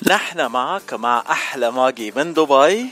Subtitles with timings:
[0.00, 2.90] نحن معك مع أحلى ماجي من دبي.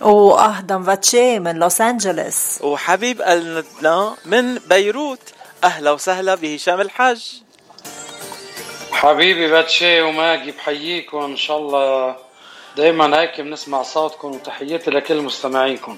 [0.00, 5.20] وأهدم فاتشي من لوس أنجلوس وحبيب قلبنا من بيروت.
[5.64, 7.22] أهلا وسهلا بهشام الحج
[8.92, 12.16] حبيبي باتشي وماجي بحييكم إن شاء الله.
[12.76, 15.96] دايما هيك بنسمع صوتكم وتحياتي لكل مستمعيكم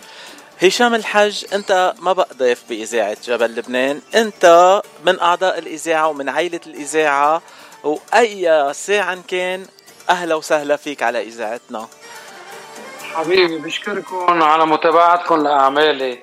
[0.63, 4.01] هشام الحج أنت ما بقى ضيف بإذاعة جبل لبنان.
[4.15, 7.43] أنت من أعضاء الإذاعة ومن عائله الإذاعة.
[7.85, 9.67] وأي ساعة كان
[10.11, 11.89] أهلا وسهلا فيك على إذاعتنا.
[13.15, 16.19] حبيبي بشكركم على متابعتكم لأعمالي.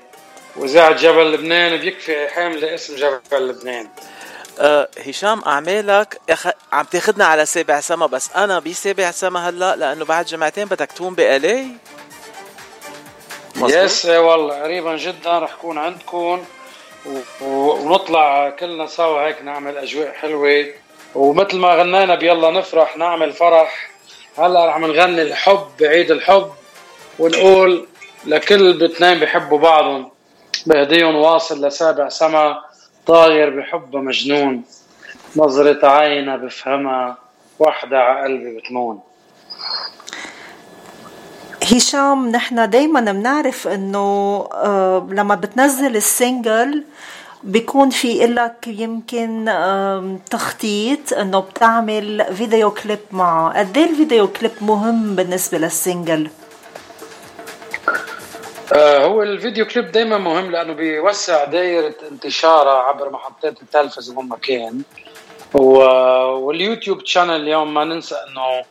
[0.55, 3.87] واذاعه جبل لبنان بيكفي حامله اسم جبل لبنان.
[4.59, 6.47] أه هشام أعمالك أخ...
[6.71, 11.13] عم تاخذنا على سابع سما بس أنا بسابع سما هلأ لأنه بعد جمعتين بدك تكون
[11.13, 11.67] بآلي.
[13.55, 16.45] يس والله قريبا جدا رح كون عندكم.
[17.05, 17.19] و...
[17.41, 17.71] و...
[17.71, 20.65] ونطلع كلنا سوا هيك نعمل أجواء حلوة.
[21.15, 23.89] ومثل ما غنينا بيلا نفرح نعمل فرح.
[24.37, 26.51] هلا رح نغني الحب بعيد الحب
[27.19, 27.87] ونقول
[28.25, 30.09] لكل بتنين بحبوا بعضهم.
[30.65, 32.57] بهديهم واصل لسابع سما
[33.05, 34.63] طاير بحبها مجنون.
[35.35, 37.17] نظرة عينها بفهمها
[37.59, 38.99] وحدة على قلبي بتمون.
[41.71, 43.99] هشام نحن دايما بنعرف إنه
[44.53, 46.83] آه لما بتنزل ال single
[47.43, 49.45] بيكون في لك يمكن
[50.29, 56.29] تخطيط إنه بتعمل video clip معه قد إيه ال video clip مهم بالنسبة لل single
[58.73, 64.27] آه هو ال video clip دائما مهم لأنه بيوسع دائره انتشاره عبر محطات التلفزة وين
[64.27, 64.81] ما كان
[65.53, 68.63] واليوتيوب channel اليوم ما ننسى إنه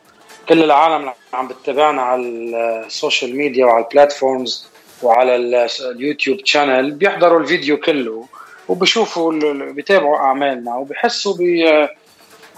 [0.49, 4.67] كل العالم عم بتتابعنا على ال social media وعلى ال platforms
[5.03, 5.35] وعلى
[5.81, 8.25] اليوتيوب channel بيحضروا الفيديو كله.
[8.69, 9.31] وبشوفوا
[9.71, 11.41] بيتابعوا أعمالنا وبحسوا ب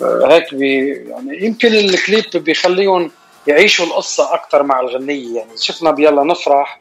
[0.02, 3.12] هيك بي يعني يمكن الكليب بيخليهم
[3.48, 5.38] يعيشوا القصة أكثر مع الغنية.
[5.38, 6.80] يعني شفنا ب يلا نفرح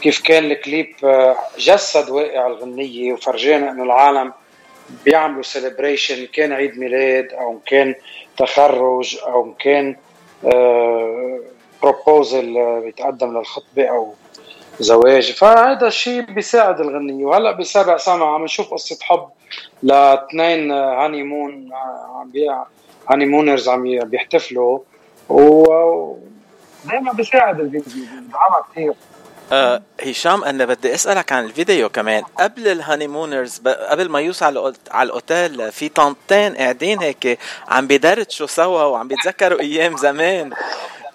[0.00, 0.94] كيف كان الكليب
[1.58, 4.32] جسد واقع الغنية وفرجانا إنه العالم
[5.04, 7.94] بيعملوا celebration كان عيد ميلاد أو كان
[8.36, 9.96] تخرج أو كان
[11.82, 14.14] proposal بيتقدم للخطبة أو
[14.80, 15.32] زواج.
[15.32, 17.24] فهذا الشيء بيساعد الغنية.
[17.24, 19.28] وهلأ بسابع سما عم نشوف قصة حب
[19.82, 21.70] لاثنين honeymoon
[22.20, 22.32] عم
[23.10, 24.78] honeymooners عم بيحتفلوا.
[25.28, 25.64] و
[26.84, 28.04] دائما بيساعد الفيديو.
[28.04, 28.94] بيدعمها كثير.
[29.52, 32.22] آه هشام أنا بدي أسألك عن الفيديو كمان.
[32.38, 38.82] قبل ال honeymooners قبل ما يوصل على الأوتيل في طنطين قاعدين هيك عم بيدردشوا سوا
[38.82, 40.50] وعم بيتذكروا أيام زمان.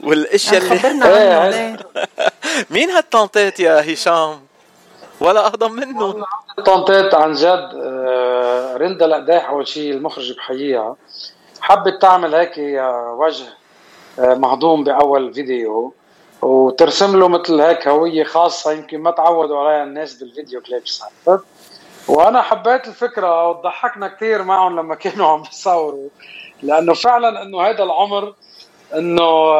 [0.03, 1.77] والأشياء اللي خبرنا
[2.69, 4.39] مين هالطنطات يا هشام؟
[5.21, 6.25] ولا اهضم منه.
[6.59, 7.69] الطنطات عن جد
[8.81, 10.95] رندا القداح أول شيء المخرج بحييها.
[11.61, 12.53] حبت تعمل هيك
[13.17, 13.45] وجه
[14.17, 15.93] مهضوم بأول فيديو.
[16.41, 21.43] وترسم له مثل هيك هوية خاصة يمكن ما تعودوا عليها الناس بالفيديو كليبس عرفت؟
[22.07, 26.09] وأنا حبيت الفكرة وضحكنا كثير معهم لما كانوا عم بيصوروا.
[26.63, 28.33] لأنه فعلا إنه هذا العمر
[28.95, 29.51] إنه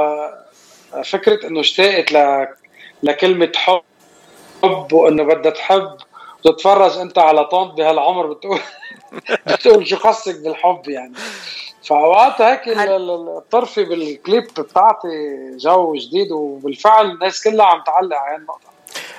[1.04, 2.12] فكرة إنه اشتاقت
[3.04, 5.98] لكلمة حب وإنه بدها تحب
[6.46, 8.60] وتتفرج أنت على طنط بهالعمر بتقول
[9.48, 11.14] بتقول شو خصك بالحب يعني.
[11.84, 15.10] فاوقات هيك الطرفة بالكليب بتعطي
[15.58, 18.70] جو جديد وبالفعل الناس كلها عم تعلق على هالنقطه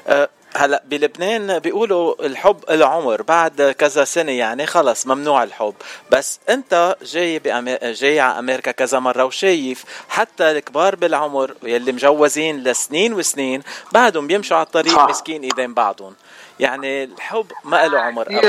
[0.06, 5.74] أه هلا بلبنان بيقولوا الحب العمر بعد كذا سنة يعني خلص ممنوع الحب.
[6.10, 7.78] بس أنت جاي بأمي...
[7.82, 13.62] جاي على أمريكا كذا مرة وشايف حتى الكبار بالعمر يلي مجوزين لسنين وسنين
[13.92, 15.08] بعدهم بيمشوا على الطريق صح.
[15.08, 16.14] مسكين إيدين بعضهم.
[16.60, 18.40] يعني الحب ما له عمر كثير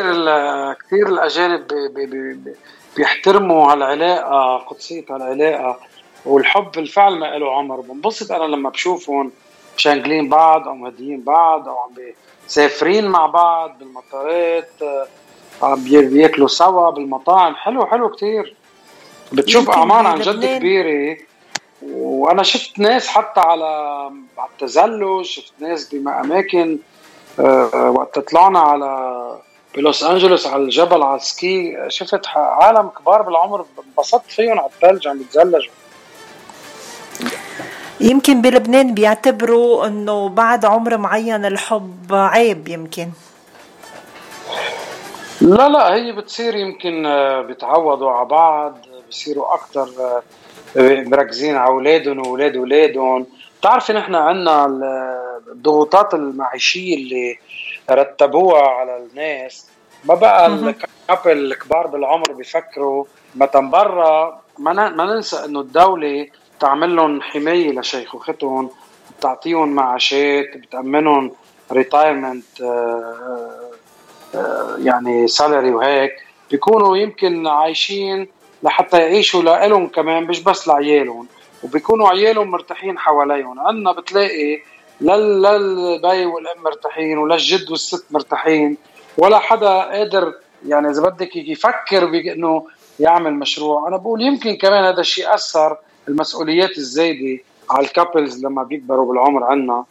[0.73, 2.55] كثير الأجانب بي بي بي
[2.97, 5.79] بيحترموا هالعلاقة قدسية هالعلاقة
[6.25, 7.81] والحب بالفعل ما له عمر.
[7.81, 9.31] بنبسط أنا لما بشوفهم
[9.81, 11.91] شانجلين بعض أو مهديين بعض أو عم
[12.45, 14.69] مسافرين مع بعض بالمطارات
[15.61, 17.55] عم بياكلوا سوا بالمطاعم.
[17.55, 18.55] حلو حلو كتير.
[19.31, 21.17] بتشوف أعمار عن جد كبيرة.
[21.91, 23.65] وأنا شفت ناس حتى على
[24.37, 26.77] على التزلج شفت ناس بأماكن
[27.73, 28.91] وقت طلعنا على
[29.75, 33.65] بلوس أنجلوس على الجبل على السكي شفت عالم كبار بالعمر.
[33.87, 35.73] انبسطت فيهم على الثلج عم يتزلجوا
[38.01, 43.07] يمكن بلبنان بيعتبروا إنه بعد عمر معين الحب عيب يمكن.
[45.41, 47.03] لا لا هي بتصير يمكن
[47.47, 48.77] بيتعودوا على بعض
[49.09, 49.89] بصيروا أكثر
[50.75, 53.25] مركزين على أولادهم وأولاد أولادهم.
[53.59, 54.65] بتعرفي نحن عندنا
[55.51, 57.37] الضغوطات المعيشية اللي
[57.91, 59.67] رتبوها على الناس.
[60.05, 63.05] ما بقى الكابل الكبار بالعمر بيفكروا
[63.35, 64.41] مثلا برا.
[64.57, 66.27] ما, ما ننسى إنه الدولة
[66.61, 68.69] بتعمل لهم حمايه لشيخوختهم
[69.19, 71.31] بتعطيهم معاشات بتأمنهم
[71.71, 73.71] retirement آه،
[74.35, 76.11] آه، يعني salary وهيك.
[76.51, 78.27] بيكونوا يمكن عايشين
[78.63, 81.27] لحتى يعيشوا لإلهم كمان مش بس لعيالهم.
[81.63, 83.59] وبيكونوا عيالهم مرتاحين حواليهم.
[83.59, 84.61] عندنا بتلاقي
[85.01, 88.77] البي والأم مرتاحين وللجد والست مرتاحين
[89.17, 90.33] ولا حدا قادر
[90.67, 92.67] يعني إذا بدك يفكر بإنه
[92.99, 93.87] يعمل مشروع.
[93.87, 95.77] أنا بقول يمكن كمان هذا الشيء أثر
[96.07, 99.85] المسؤوليات الزايدة على الكابلز لما بيكبروا بالعمر عنا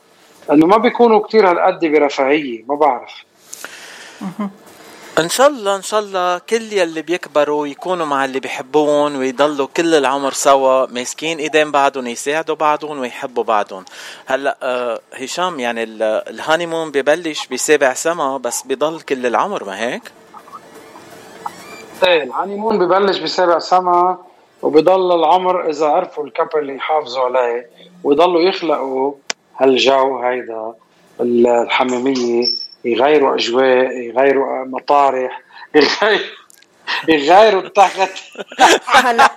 [0.53, 3.25] إنه ما بيكونوا كثير هالقد برفاهية ما بعرف
[5.19, 9.95] إن شاء الله إن شاء الله كل يلي بيكبروا يكونوا مع اللي بيحبون ويضلوا كل
[9.95, 13.85] العمر سوا ماسكين إيدين بعضهم يساعدوا بعضهم ويحبوا بعضهم
[14.27, 20.03] هلأ آه هشام يعني ال honeymoon ببلش بسابع سما بس بضل كل العمر ما هيك؟
[22.06, 24.19] إيه ال honeymoon ببلش بسابع سما
[24.62, 27.71] وبضل العمر إذا عرفوا ال couple يحافظوا عليه
[28.05, 29.15] ويضلوا يخلقوا
[29.57, 30.75] هالجو هيدا
[31.21, 32.47] الحميمية
[32.85, 35.43] يغيروا أجواء يغيروا مطارح
[37.09, 38.11] يغيروا التخت
[38.87, 39.31] هلا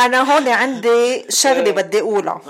[0.00, 2.40] أنا هون عندي شغلة بدي أقولها.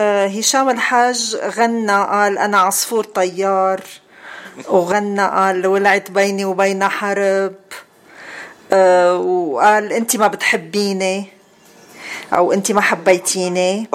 [0.00, 3.80] آه، هشام الحاج غنى قال أنا عصفور طيار
[4.68, 7.54] وغنى قال ولعت بيني وبين حرب.
[8.72, 11.26] آه، وقال انت ما بتحبيني
[12.32, 13.88] أو انت ما حبيتيني.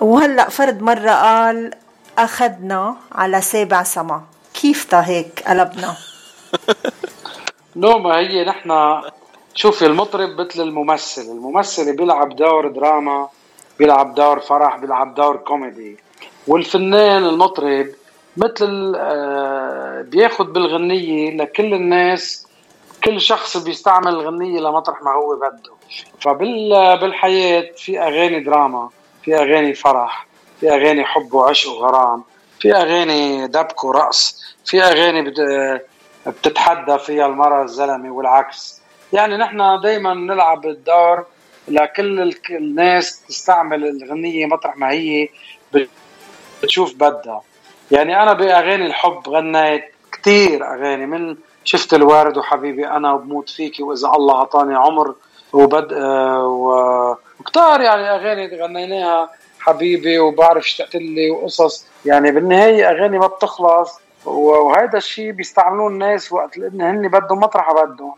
[0.00, 1.74] وهلأ فرد مرة قال
[2.18, 4.22] أخذنا على سابع سما.
[4.54, 5.96] كيف تا هيك قلبنا؟
[7.76, 9.00] no ما هي نحن
[9.54, 11.22] شوفي المطرب مثل الممثل.
[11.22, 13.28] الممثل بيلعب دور دراما
[13.78, 15.96] بيلعب دور فرح بيلعب دور كوميدي.
[16.46, 17.86] والفنان المطرب
[18.36, 22.46] مثل آه، بياخد بالغنية لكل الناس
[23.04, 25.72] كل شخص بيستعمل الغنية لمطرح ما هو بده.
[26.20, 28.90] فبالحياة في أغاني دراما
[29.24, 30.26] في أغاني فرح
[30.60, 32.24] في أغاني حب وعشق وغرام
[32.60, 35.34] في أغاني دبك ورقص في أغاني
[36.26, 38.80] بتتحدى فيها المرأة الزلمة والعكس.
[39.12, 41.24] يعني نحن دائما نلعب الدور
[41.68, 45.28] لكل الناس تستعمل الغنية مطرح ما هي
[46.62, 47.42] بتشوف بدها.
[47.90, 54.08] يعني أنا بأغاني الحب غنيت كتير أغاني من شفت الوارد وحبيبي أنا وبموت فيكي وإذا
[54.08, 55.14] الله أعطاني عمر
[55.52, 56.46] وبد آه،
[57.40, 59.30] وكتار يعني أغاني غنيناها
[59.60, 61.86] حبيبي وبعرف اشتقت لي وقصص.
[62.04, 68.14] يعني بالنهاية أغاني ما بتخلص وهذا الشيء بيستعملوه الناس وقت إن هن بدهم مطرح بدهم.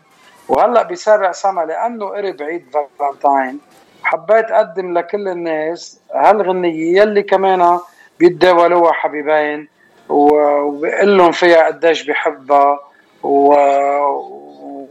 [0.49, 2.65] وهلأ بسابع سما لأنه قرب عيد
[2.99, 3.59] فالنتاين.
[4.03, 7.79] حبيت أقدم لكل الناس هالغنية يلي كمان
[8.19, 9.67] بيتداولوها حبيبين
[10.09, 12.79] وبقول لهم فيها قديش بحبها.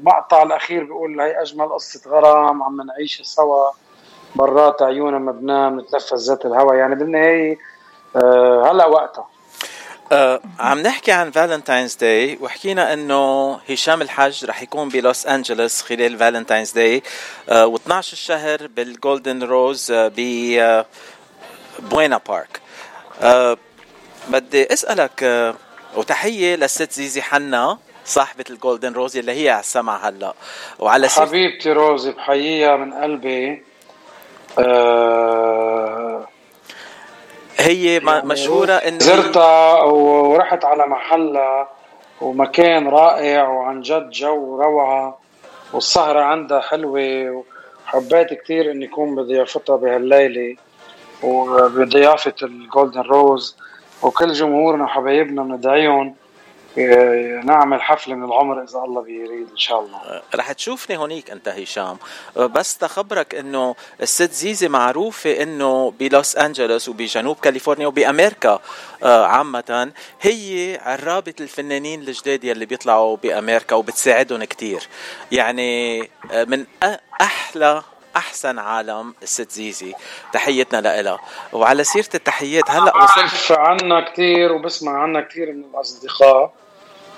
[0.00, 3.70] ومقطع الأخير بيقول هي أجمل قصة غرام عم نعيشها سوا.
[4.36, 7.58] مرات عيونها ما بنام نتنفس ذات الهواء يعني بالنهاية
[8.16, 9.26] آه هلأ وقتها.
[10.12, 16.18] آه عم نحكي عن Valentine's Day وحكينا إنه هشام الحج رح يكون بلوس انجلوس خلال
[16.18, 17.02] Valentine's Day
[17.48, 20.18] آه و12 الشهر بال Golden Rose آه ب
[20.60, 20.86] آه
[21.78, 22.60] بوينا بارك
[23.22, 23.56] آه
[24.28, 25.54] بدي أسألك آه
[25.96, 27.78] وتحية للست زيزي حنا.
[28.04, 30.34] صاحبة ال Golden Rose اللي هي على السمع هلا.
[30.78, 33.62] وعلى حبيبتي روزي بحييها من قلبي.
[34.58, 36.26] آه
[37.58, 41.68] هي يعني مشهورة انه زرتها ورحت على محلها
[42.20, 45.18] ومكان رائع وعن جد جو روعة
[45.72, 47.44] والسهرة عندها حلوة
[47.86, 50.56] وحبيت كثير إني أكون بضيافتها بهالليلة
[51.22, 53.56] وبضيافة الجولدن روز
[54.02, 56.14] وكل جمهورنا وحبايبنا بندعيهم
[57.44, 59.98] نعمل حفلة من العمر إذا الله بيريد إن شاء الله.
[59.98, 61.96] أه، رح تشوفني هونيك أنت هشام.
[62.36, 68.60] أه، بس تخبرك أنه الست زيزي معروفة أنه بلوس أنجلوس وبجنوب كاليفورنيا وبأمريكا
[69.02, 74.88] عامة هي عرابة الفنانين الجداد يلي بيطلعوا بأمريكا وبتساعدهم كتير.
[75.32, 76.00] يعني
[76.32, 76.66] من
[77.20, 77.82] أحلى
[78.16, 79.94] أحسن عالم الست زيزي
[80.32, 81.18] تحيتنا لها
[81.52, 86.52] وعلى سيرة التحيات هلأ وصلت عنا كثير وبسمع عنا كثير من الأصدقاء.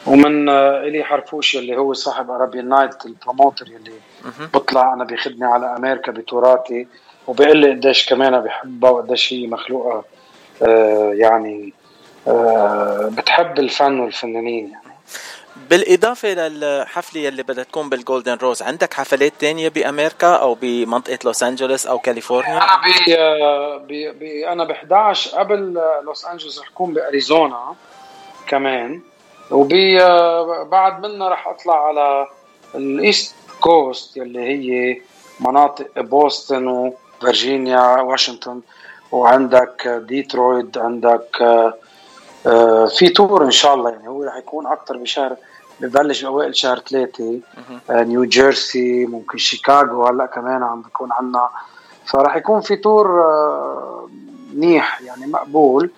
[0.06, 3.92] ومن آه، إلي حرفوش اللي هو صاحب Arabian Night ال promoter اللي
[4.54, 6.86] بطلع أنا بياخذني على أمريكا بتوراتي
[7.26, 10.04] وبيقول لي قديش كمان بحبها وقديش هي مخلوقة.
[10.62, 11.72] آه يعني
[12.28, 14.96] آه بتحب الفن والفنانين يعني.
[15.70, 21.42] بالإضافة للحفلة يلي بدها تكون بال Golden Rose عندك حفلات تانية بأمريكا أو بمنطقة لوس
[21.42, 26.94] أنجلوس أو كاليفورنيا؟ أنا ب آه، ب أنا ب 11 قبل لوس أنجلوس رح أكون
[26.94, 27.74] بأريزونا
[28.46, 29.00] كمان.
[29.50, 29.98] وبي
[30.64, 32.26] بعد منا رح أطلع على
[32.74, 35.00] ال East Coast يلي هي
[35.40, 38.60] مناطق بوسطن فيرجينيا واشنطن
[39.12, 41.42] وعندك ديترويت عندك
[42.46, 45.36] آه، في tour إن شاء الله يعني هو رح يكون أكثر بشهر
[45.80, 47.40] ببلش باوائل شهر ثلاثة.
[47.90, 51.48] نيو جيرسي ممكن شيكاغو هلأ كمان عم بيكون عندنا
[52.06, 53.24] فرح يكون في تور
[54.54, 55.90] منيح يعني مقبول.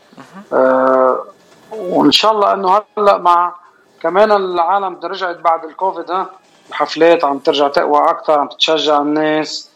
[1.73, 3.55] وإن شاء الله إنه هلأ مع
[4.03, 6.31] كمان العالم رجعت بعد الكوفيد ها؟
[6.69, 9.71] الحفلات عم ترجع تقوى أكثر عم تتشجع الناس.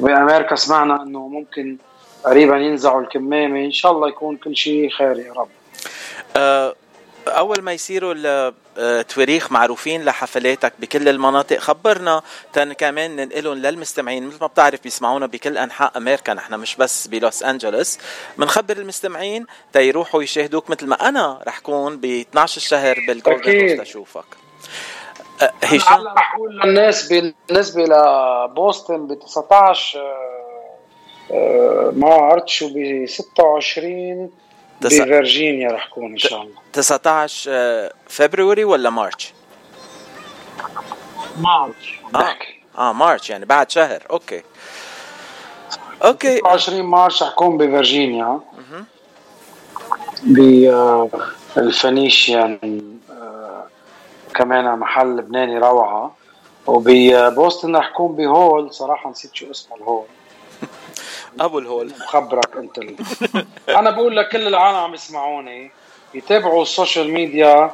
[0.00, 1.76] بأمريكا سمعنا إنه ممكن
[2.24, 3.64] قريبا ينزعوا الكمامة.
[3.64, 5.48] إن شاء الله يكون كل شيء خير يا رب.
[6.36, 6.74] أه
[7.28, 8.14] أول ما يصيروا
[8.78, 14.26] التواريخ معروفين لحفلاتك بكل المناطق خبرنا تن كمان ننقلهم للمستمعين.
[14.26, 16.34] مثل ما بتعرف بيسمعونا بكل أنحاء أمريكا.
[16.34, 17.98] نحن مش بس بلوس أنجلوس.
[18.38, 24.24] بنخبر المستمعين تيروحوا يشاهدوك مثل ما أنا رح كون ب 12 الشهر بال Golden تشوفك
[25.64, 29.98] هشام رح أقول للناس بالنسبة لبوسطن ب 19
[31.92, 34.45] March وب 26 تس...
[34.82, 36.54] بفرجينيا رح كون إن شاء الله.
[36.72, 39.32] 19 آه، فبراير ولا مارش؟
[41.38, 42.00] مارش.
[42.14, 42.36] آه.
[42.78, 44.02] آه مارش يعني بعد شهر.
[44.10, 44.42] Okay.
[46.04, 46.40] Okay.
[46.44, 48.40] 20 March رح كون بفرجينيا.
[51.56, 52.58] بال Phoenician
[53.10, 53.66] آه،
[54.34, 56.14] كمان محل لبناني روعة.
[56.66, 58.74] وببوسطن رح كون ب hall.
[58.74, 60.04] صراحة نسيت شو اسمه ال hall.
[61.40, 62.78] أبو الهول مخبرك أنت.
[63.68, 65.70] أنا بقول لكل العالم عم يسمعوني
[66.14, 67.70] يتابعوا ال social media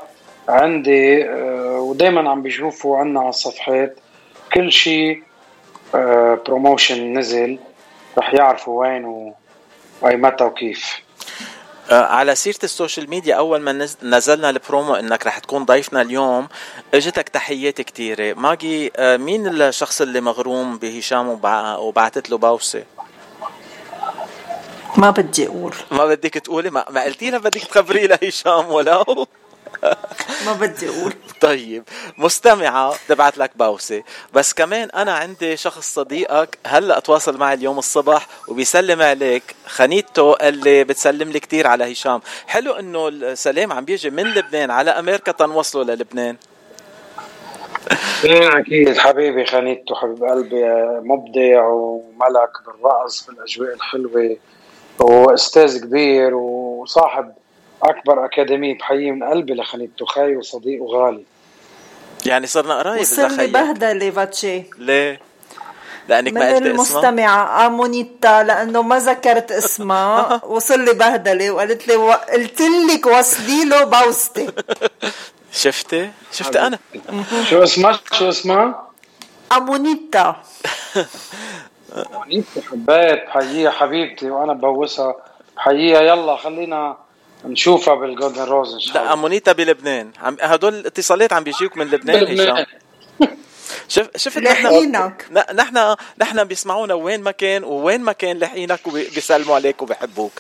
[0.49, 3.97] عندي آه، ودائما عم بيشوفوا عنا على الصفحات
[4.55, 5.23] كل شيء
[6.47, 7.59] promotion نزل
[8.19, 9.33] رح يعرفوا وين
[10.03, 11.03] وإيمتى وكيف
[11.91, 16.49] آه، على سيرة ال social media أول ما نزلنا البرومو إنك رح تكون ضيفنا اليوم
[16.95, 21.29] إجتك تحيات كتيرة ماجي آه، مين الشخص اللي مغروم بهشام
[21.79, 22.85] وبعتت له باوسة؟
[24.97, 25.75] ما بدي أقول.
[25.91, 29.05] ما بدك تقولي؟ ما, ما قلتي لها بدك تخبري لهشام ولو
[30.47, 31.13] ما بدي أقول.
[31.41, 31.85] طيب
[32.19, 34.03] مستمعة تبعت لك باوسة
[34.35, 39.55] بس كمان أنا عندي شخص صديقك هلأ تواصل معي اليوم الصبح وبيسلم عليك.
[39.67, 42.21] خنيته اللي بتسلم لي كتير على هشام.
[42.47, 46.37] حلو إنه السلام عم بيجي من لبنان على أمريكا تنوصله للبنان.
[48.25, 50.65] إيه أكيد حبيبي خنيته حبيب قلبي
[51.03, 54.37] مبدع وملك بالرقص بالأجواء الحلوة.
[55.03, 57.33] وأستاذ كبير وصاحب
[57.83, 61.25] أكبر أكاديمية بحيية من قلبي لخنيت تخاي وصديق وغالي.
[62.27, 64.63] يعني صرنا قرايب وصر لي بهدلة فاتشي.
[64.79, 65.21] ليه؟
[66.09, 72.13] لأنك ما قلت المستمعة آمونيتا لأنه ما ذكرت اسمها وصل لي بهدلة وقالت لي و...
[72.13, 74.51] قلت لك وصلي له بوستي.
[75.63, 76.79] شفتي؟ شفتي أنا؟
[77.51, 78.89] شو اسمها؟ شو اسمها؟
[79.53, 80.37] آمونيتا.
[82.15, 82.45] حبيت
[82.75, 85.17] بحييها حبيبتي وأنا ببوسها.
[85.57, 86.97] بحييها يلا خلينا
[87.45, 89.07] نشوفها بالجولدن روز إن شاء الله.
[89.07, 90.11] لا أمونيتا بلبنان.
[90.23, 92.67] عم هدول الاتصالات عم بيجيوك من لبنان هشام
[93.89, 95.13] شف شفت نحن
[95.55, 100.33] نحن نحن بيسمعونا وين ما كان وين ما كان لحينك وبيسلموا عليك وبيحبوك.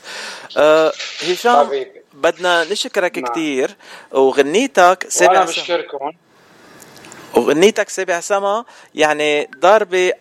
[0.56, 0.92] آه
[1.30, 3.32] هشام بدنا نشكرك نعم.
[3.32, 3.76] كثير
[4.12, 6.12] وغنيتك سابع وأنا بشكركم.
[7.34, 8.64] وغنيتك سابع سما.
[8.94, 10.12] يعني ضربة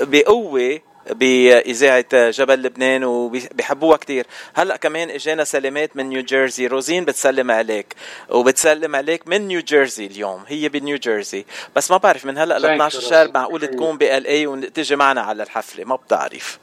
[0.00, 4.26] بقوة بإذاعة جبل لبنان وبيحبوها كتير.
[4.54, 6.66] هلأ كمان إجانا سلامات من نيو جيرسي.
[6.66, 7.94] روزين بتسلم عليك.
[8.30, 10.44] وبتسلم عليك من نيو جيرسي اليوم.
[10.46, 11.44] هي بنيو جيرسي.
[11.76, 15.42] بس ما بعرف من هلأ ل 12 شهر معقول تكون بال اي وتجي معنا على
[15.42, 15.84] الحفلة.
[15.84, 16.58] ما بتعرف.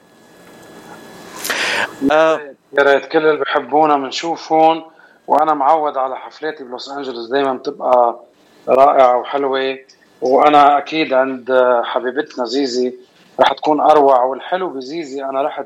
[2.12, 2.42] آه.
[2.78, 3.06] يا ريت.
[3.06, 4.84] كل اللي بحبونا بنشوفهم
[5.28, 7.30] وأنا معود على حفلاتي بلوس أنجلوس.
[7.30, 8.20] دائما بتبقى
[8.68, 9.80] رائعة وحلوة.
[10.22, 12.94] وأنا أكيد عند حبيبتنا زيزي
[13.40, 15.24] رح تكون أروع والحلو بزيزي.
[15.24, 15.66] أنا رحت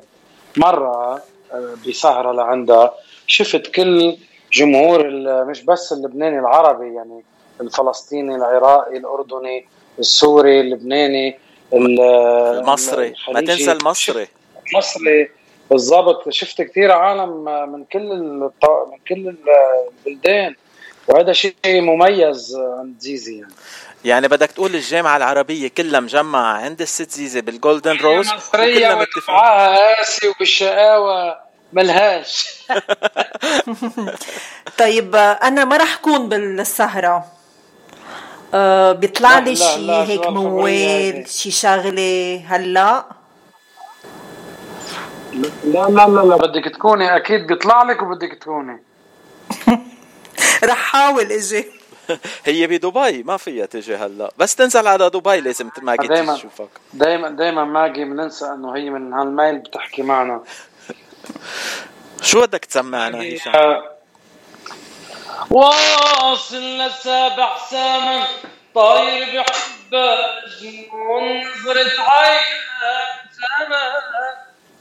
[0.58, 1.22] مرة
[1.54, 2.94] آه، بسهرة لعندها
[3.28, 4.18] شفت كل
[4.54, 5.10] جمهور
[5.46, 7.24] مش بس اللبناني العربي يعني
[7.62, 9.66] الفلسطيني العراقي الأردني
[10.00, 11.38] السوري اللبناني
[11.74, 13.14] المصري.
[13.34, 14.28] ما تنسى المصري.
[14.74, 15.30] المصري.
[15.72, 16.30] بالضبط.
[16.30, 18.24] شفت كثير عالم من كل
[18.92, 19.36] من كل
[20.08, 20.56] البلدان.
[21.08, 23.54] وهذا شيء مميز عند زيزي يعني.
[24.06, 29.34] يعني بدك تقول الجامعة العربية كلها مجمعة عند الست زيزة بالجولدن روز وكلها متفقة.
[29.34, 31.38] قاسي وبالشقاوة
[31.74, 32.48] ملهاش.
[34.80, 37.26] طيب أنا ما رح كون بالسهرة.
[38.54, 43.06] أه بيطلع لي شيء هيك موال شي شغلة هلا؟
[45.34, 48.84] لا لا لا لا بدك تكوني أكيد بيطلع لك وبدك تكوني.
[50.70, 51.79] رح حاول إجي.
[52.46, 54.32] هي بدبي ما فيها تجي هلا.
[54.38, 56.70] بس تنزل على دبي لازم ماجي دايما تشوفك.
[56.94, 60.44] دايما دايما ماجي بننسى إنه هي من هالميل بتحكي معنا.
[62.22, 63.82] شو بدك تسمعنا هشام؟
[65.52, 68.24] واصل لسابع سامن
[68.76, 70.20] طاير بحبك
[70.62, 73.84] جنون نظرة عينك سما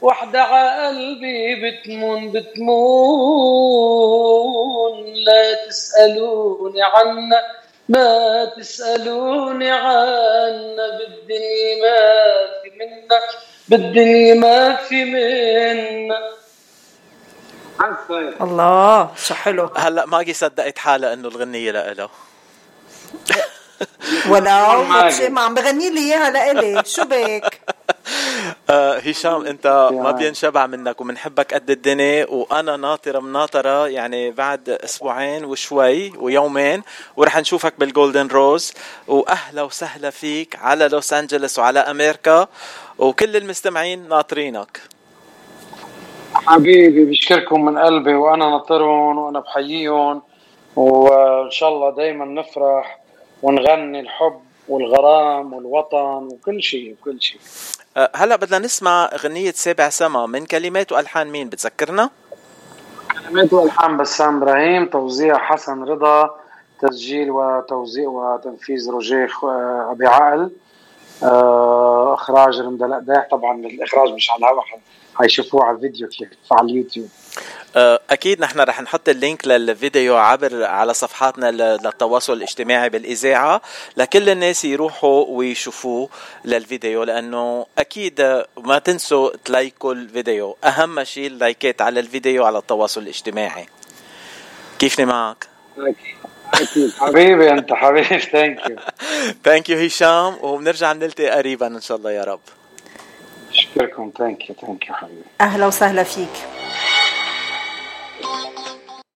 [0.01, 2.73] وحدة عقلبي بتمون بتمون.
[5.13, 7.41] لا تسألوني عنا
[7.89, 10.85] ما تسألوني عنا.
[10.97, 11.99] بالدنيا ما
[12.63, 13.19] في منا
[13.69, 16.19] بالدنيا ما في منا.
[18.41, 19.69] الله شو حلو.
[19.77, 22.09] هلأ ماجي صدقت حالها إنه الغنية لإلها
[24.31, 24.83] ولو
[25.29, 26.83] ما عم بغني لي إياها لإلي.
[26.85, 27.48] شو بك
[28.69, 35.45] آه هشام انت ما بينشبع منك ومنحبك قد الدنيا وأنا ناطرة مناطرة يعني بعد أسبوعين
[35.45, 36.81] وشوي ويومين
[37.17, 38.73] ورح نشوفك بال Golden Rose
[39.07, 42.47] وأهلا وسهلا فيك على لوس انجلوس وعلى أمريكا
[42.99, 44.81] وكل المستمعين ناطرينك.
[46.33, 50.21] حبيبي بشكركم من قلبي وأنا ناطرهم وأنا بحييهم
[50.75, 52.99] وإن شاء الله دائما نفرح
[53.41, 57.39] ونغني الحب والغرام والوطن وكل شيء وكل شيء.
[57.97, 62.09] هلا بدنا نسمع أغنية سابع سما من كلمات والحان مين؟ بتذكرنا؟
[63.27, 66.35] كلمات والحان بسام إبراهيم توزيع حسن رضا
[66.81, 69.29] تسجيل وتوزيع وتنفيذ روجيه
[69.91, 70.51] أبي عقل.
[71.23, 74.65] أه، إخراج رمضان طبعا الإخراج مش على الهواء
[75.15, 77.09] حيشوفوه على الفيديو كيف على اليوتيوب.
[77.75, 83.61] أكيد نحن رح نحط ال link للفيديو عبر على صفحاتنا للتواصل الاجتماعي بالإذاعة
[83.97, 86.09] لكل الناس يروحوا ويشوفوه
[86.45, 90.57] للفيديو لأنه أكيد ما تنسوا تلايكوا الفيديو.
[90.63, 93.65] أهم شيء اللايكات على الفيديو على التواصل الاجتماعي.
[94.79, 95.47] كيفني معك
[95.77, 95.95] أكيد.
[96.53, 98.19] أكيد حبيبي أنت حبيبي.
[98.19, 98.77] Thank you
[99.43, 102.41] Thank you هشام وبنرجع نلتقي قريبا إن شاء الله يا رب.
[103.51, 105.23] شكركم thank you thank you حبيبي.
[105.41, 106.58] أهلا وسهلا فيك.